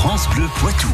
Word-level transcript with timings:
France 0.00 0.28
Bleu 0.28 0.46
Poitou. 0.60 0.86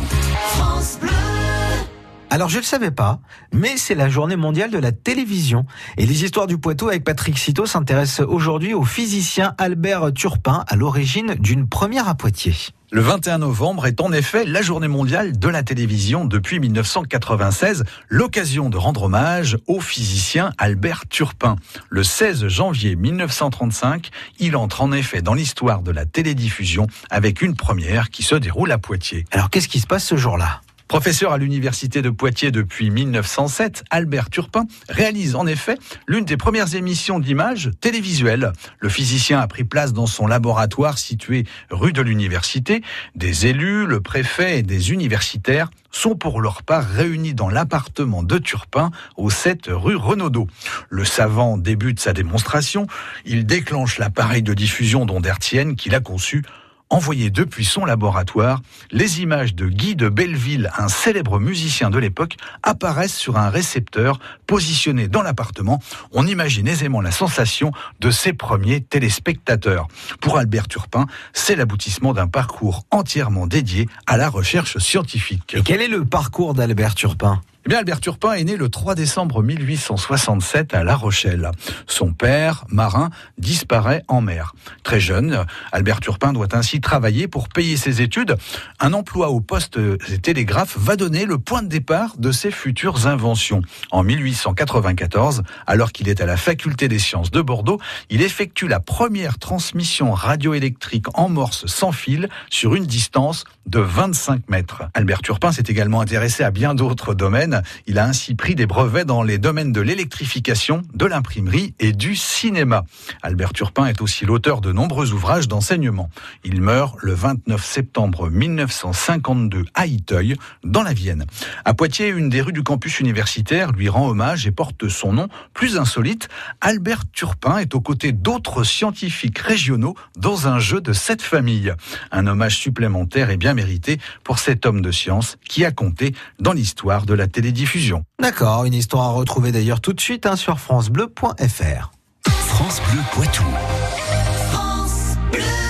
Alors 2.30 2.48
je 2.48 2.54
ne 2.54 2.60
le 2.62 2.64
savais 2.64 2.90
pas, 2.90 3.20
mais 3.52 3.76
c'est 3.76 3.94
la 3.94 4.08
journée 4.08 4.34
mondiale 4.34 4.70
de 4.70 4.78
la 4.78 4.92
télévision. 4.92 5.66
Et 5.98 6.06
les 6.06 6.24
histoires 6.24 6.46
du 6.46 6.56
Poitou 6.56 6.88
avec 6.88 7.04
Patrick 7.04 7.36
Citeau 7.36 7.66
s'intéressent 7.66 8.26
aujourd'hui 8.26 8.72
au 8.72 8.82
physicien 8.82 9.54
Albert 9.58 10.14
Turpin, 10.14 10.64
à 10.66 10.74
l'origine 10.74 11.34
d'une 11.34 11.68
première 11.68 12.08
à 12.08 12.14
Poitiers. 12.14 12.56
Le 12.94 13.00
21 13.00 13.38
novembre 13.38 13.88
est 13.88 14.00
en 14.00 14.12
effet 14.12 14.44
la 14.44 14.62
journée 14.62 14.86
mondiale 14.86 15.36
de 15.36 15.48
la 15.48 15.64
télévision 15.64 16.24
depuis 16.24 16.60
1996, 16.60 17.82
l'occasion 18.08 18.70
de 18.70 18.76
rendre 18.76 19.02
hommage 19.02 19.58
au 19.66 19.80
physicien 19.80 20.52
Albert 20.58 21.08
Turpin. 21.08 21.56
Le 21.90 22.04
16 22.04 22.46
janvier 22.46 22.94
1935, 22.94 24.10
il 24.38 24.54
entre 24.54 24.80
en 24.80 24.92
effet 24.92 25.22
dans 25.22 25.34
l'histoire 25.34 25.82
de 25.82 25.90
la 25.90 26.06
télédiffusion 26.06 26.86
avec 27.10 27.42
une 27.42 27.56
première 27.56 28.10
qui 28.10 28.22
se 28.22 28.36
déroule 28.36 28.70
à 28.70 28.78
Poitiers. 28.78 29.24
Alors 29.32 29.50
qu'est-ce 29.50 29.66
qui 29.66 29.80
se 29.80 29.88
passe 29.88 30.04
ce 30.04 30.16
jour-là? 30.16 30.60
Professeur 30.94 31.32
à 31.32 31.38
l'université 31.38 32.02
de 32.02 32.10
Poitiers 32.10 32.52
depuis 32.52 32.88
1907, 32.88 33.82
Albert 33.90 34.30
Turpin 34.30 34.64
réalise 34.88 35.34
en 35.34 35.44
effet 35.44 35.76
l'une 36.06 36.24
des 36.24 36.36
premières 36.36 36.76
émissions 36.76 37.18
d'images 37.18 37.72
télévisuelles. 37.80 38.52
Le 38.78 38.88
physicien 38.88 39.40
a 39.40 39.48
pris 39.48 39.64
place 39.64 39.92
dans 39.92 40.06
son 40.06 40.28
laboratoire 40.28 40.98
situé 40.98 41.46
rue 41.68 41.92
de 41.92 42.00
l'université. 42.00 42.80
Des 43.16 43.46
élus, 43.46 43.86
le 43.86 44.00
préfet 44.02 44.60
et 44.60 44.62
des 44.62 44.92
universitaires 44.92 45.68
sont 45.90 46.14
pour 46.14 46.40
leur 46.40 46.62
part 46.62 46.86
réunis 46.88 47.34
dans 47.34 47.48
l'appartement 47.48 48.22
de 48.22 48.38
Turpin 48.38 48.92
au 49.16 49.30
7 49.30 49.64
rue 49.70 49.96
Renaudot. 49.96 50.46
Le 50.90 51.04
savant 51.04 51.58
débute 51.58 51.98
sa 51.98 52.12
démonstration. 52.12 52.86
Il 53.24 53.46
déclenche 53.46 53.98
l'appareil 53.98 54.44
de 54.44 54.54
diffusion 54.54 55.06
d'Ondertienne 55.06 55.74
qu'il 55.74 55.96
a 55.96 56.00
conçu 56.00 56.44
envoyé 56.90 57.30
depuis 57.30 57.64
son 57.64 57.84
laboratoire, 57.84 58.60
les 58.90 59.20
images 59.20 59.54
de 59.54 59.66
Guy 59.66 59.96
de 59.96 60.08
Belleville, 60.08 60.70
un 60.78 60.88
célèbre 60.88 61.40
musicien 61.40 61.90
de 61.90 61.98
l'époque, 61.98 62.36
apparaissent 62.62 63.16
sur 63.16 63.36
un 63.36 63.50
récepteur 63.50 64.18
positionné 64.46 65.08
dans 65.08 65.22
l'appartement. 65.22 65.82
On 66.12 66.26
imagine 66.26 66.68
aisément 66.68 67.00
la 67.00 67.10
sensation 67.10 67.72
de 68.00 68.10
ses 68.10 68.32
premiers 68.32 68.80
téléspectateurs. 68.80 69.88
Pour 70.20 70.38
Albert 70.38 70.68
Turpin, 70.68 71.06
c'est 71.32 71.56
l'aboutissement 71.56 72.12
d'un 72.12 72.28
parcours 72.28 72.84
entièrement 72.90 73.46
dédié 73.46 73.88
à 74.06 74.16
la 74.16 74.28
recherche 74.28 74.78
scientifique. 74.78 75.56
Quel 75.64 75.80
est 75.80 75.88
le 75.88 76.04
parcours 76.04 76.54
d'Albert 76.54 76.94
Turpin? 76.94 77.40
Eh 77.66 77.70
bien, 77.70 77.78
Albert 77.78 78.00
Turpin 78.00 78.32
est 78.34 78.44
né 78.44 78.56
le 78.58 78.68
3 78.68 78.94
décembre 78.94 79.42
1867 79.42 80.74
à 80.74 80.84
La 80.84 80.96
Rochelle. 80.96 81.50
Son 81.86 82.12
père, 82.12 82.66
marin, 82.68 83.08
disparaît 83.38 84.02
en 84.06 84.20
mer. 84.20 84.54
Très 84.82 85.00
jeune, 85.00 85.46
Albert 85.72 86.00
Turpin 86.00 86.34
doit 86.34 86.54
ainsi 86.54 86.82
travailler 86.82 87.26
pour 87.26 87.48
payer 87.48 87.78
ses 87.78 88.02
études. 88.02 88.36
Un 88.80 88.92
emploi 88.92 89.30
au 89.30 89.40
poste 89.40 89.78
télégraphe 90.20 90.76
va 90.76 90.96
donner 90.96 91.24
le 91.24 91.38
point 91.38 91.62
de 91.62 91.68
départ 91.68 92.18
de 92.18 92.32
ses 92.32 92.50
futures 92.50 93.06
inventions. 93.06 93.62
En 93.90 94.02
1894, 94.02 95.42
alors 95.66 95.92
qu'il 95.92 96.10
est 96.10 96.20
à 96.20 96.26
la 96.26 96.36
faculté 96.36 96.88
des 96.88 96.98
sciences 96.98 97.30
de 97.30 97.40
Bordeaux, 97.40 97.80
il 98.10 98.20
effectue 98.20 98.68
la 98.68 98.80
première 98.80 99.38
transmission 99.38 100.12
radioélectrique 100.12 101.06
en 101.14 101.30
morse 101.30 101.64
sans 101.64 101.92
fil 101.92 102.28
sur 102.50 102.74
une 102.74 102.84
distance 102.84 103.44
de 103.66 103.80
25 103.80 104.50
mètres. 104.50 104.82
Albert 104.92 105.22
Turpin 105.22 105.50
s'est 105.50 105.64
également 105.66 106.02
intéressé 106.02 106.44
à 106.44 106.50
bien 106.50 106.74
d'autres 106.74 107.14
domaines 107.14 107.53
il 107.86 107.98
a 107.98 108.06
ainsi 108.06 108.34
pris 108.34 108.54
des 108.54 108.66
brevets 108.66 109.06
dans 109.06 109.22
les 109.22 109.38
domaines 109.38 109.72
de 109.72 109.80
l'électrification, 109.80 110.82
de 110.94 111.06
l'imprimerie 111.06 111.74
et 111.80 111.92
du 111.92 112.16
cinéma. 112.16 112.84
Albert 113.22 113.52
Turpin 113.52 113.86
est 113.86 114.00
aussi 114.00 114.24
l'auteur 114.24 114.60
de 114.60 114.72
nombreux 114.72 115.12
ouvrages 115.12 115.48
d'enseignement. 115.48 116.10
Il 116.44 116.60
meurt 116.60 116.96
le 117.02 117.14
29 117.14 117.64
septembre 117.64 118.30
1952 118.30 119.64
à 119.74 119.86
Iteuil, 119.86 120.36
dans 120.62 120.82
la 120.82 120.92
Vienne. 120.92 121.26
À 121.64 121.74
Poitiers, 121.74 122.08
une 122.08 122.28
des 122.28 122.40
rues 122.40 122.52
du 122.52 122.62
campus 122.62 123.00
universitaire 123.00 123.72
lui 123.72 123.88
rend 123.88 124.08
hommage 124.08 124.46
et 124.46 124.50
porte 124.50 124.88
son 124.88 125.12
nom. 125.12 125.28
Plus 125.52 125.76
insolite, 125.76 126.28
Albert 126.60 127.04
Turpin 127.12 127.58
est 127.58 127.74
aux 127.74 127.80
côtés 127.80 128.12
d'autres 128.12 128.64
scientifiques 128.64 129.38
régionaux 129.38 129.94
dans 130.16 130.48
un 130.48 130.58
jeu 130.58 130.80
de 130.80 130.92
cette 130.92 131.22
famille. 131.22 131.72
Un 132.10 132.26
hommage 132.26 132.58
supplémentaire 132.58 133.30
et 133.30 133.36
bien 133.36 133.54
mérité 133.54 133.98
pour 134.22 134.38
cet 134.38 134.66
homme 134.66 134.80
de 134.80 134.90
science 134.90 135.36
qui 135.48 135.64
a 135.64 135.70
compté 135.70 136.14
dans 136.40 136.52
l'histoire 136.52 137.06
de 137.06 137.14
la 137.14 137.26
télé 137.26 137.43
diffusions. 137.52 138.04
D'accord, 138.20 138.64
une 138.64 138.74
histoire 138.74 139.04
à 139.04 139.10
retrouver 139.10 139.52
d'ailleurs 139.52 139.80
tout 139.80 139.92
de 139.92 140.00
suite 140.00 140.26
hein, 140.26 140.36
sur 140.36 140.58
francebleu.fr. 140.58 141.90
France 142.28 142.80
Bleu 142.90 143.00
Poitou. 143.12 143.44